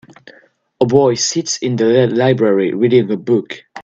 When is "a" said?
0.81-0.85, 3.11-3.17